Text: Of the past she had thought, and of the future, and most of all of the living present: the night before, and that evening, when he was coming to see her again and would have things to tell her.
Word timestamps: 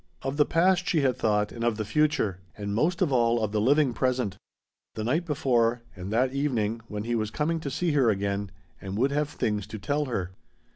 Of 0.23 0.37
the 0.37 0.47
past 0.47 0.87
she 0.89 1.01
had 1.01 1.15
thought, 1.15 1.51
and 1.51 1.63
of 1.63 1.77
the 1.77 1.85
future, 1.85 2.39
and 2.57 2.73
most 2.73 3.03
of 3.03 3.11
all 3.13 3.39
of 3.43 3.51
the 3.51 3.61
living 3.61 3.93
present: 3.93 4.35
the 4.95 5.03
night 5.03 5.27
before, 5.27 5.83
and 5.95 6.11
that 6.11 6.33
evening, 6.33 6.81
when 6.87 7.03
he 7.03 7.13
was 7.13 7.29
coming 7.29 7.59
to 7.59 7.69
see 7.69 7.91
her 7.91 8.09
again 8.09 8.49
and 8.81 8.97
would 8.97 9.11
have 9.11 9.29
things 9.29 9.67
to 9.67 9.77
tell 9.77 10.05
her. 10.05 10.31